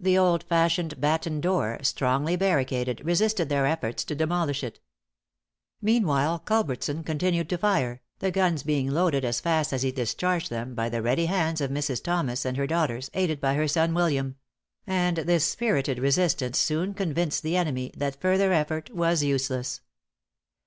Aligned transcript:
The 0.00 0.16
old 0.16 0.44
fashioned 0.44 0.98
"batten 0.98 1.42
door," 1.42 1.78
strongly 1.82 2.36
barricaded, 2.36 3.04
resisted 3.04 3.50
their 3.50 3.66
efforts 3.66 4.02
to 4.04 4.14
demolish 4.14 4.64
it. 4.64 4.80
Meanwhile 5.82 6.38
Culbertson 6.38 7.04
continued 7.04 7.50
to 7.50 7.58
fire, 7.58 8.00
the 8.18 8.30
guns 8.30 8.62
being 8.62 8.88
loaded 8.90 9.26
as 9.26 9.40
fast 9.40 9.74
as 9.74 9.82
he 9.82 9.92
discharged 9.92 10.48
them, 10.48 10.74
by 10.74 10.88
the 10.88 11.02
ready 11.02 11.26
hands 11.26 11.60
of 11.60 11.70
Mrs. 11.70 12.02
Thomas 12.02 12.46
and 12.46 12.56
her 12.56 12.66
daughters, 12.66 13.10
aided 13.12 13.42
by 13.42 13.52
her 13.56 13.68
son 13.68 13.92
William; 13.92 14.36
and 14.86 15.18
this 15.18 15.44
spirited 15.44 15.98
resistance 15.98 16.58
soon 16.58 16.94
convinced 16.94 17.42
the 17.42 17.54
enemy 17.58 17.92
that 17.94 18.18
further 18.18 18.54
effort 18.54 18.88
was 18.94 19.22
useless. 19.22 19.82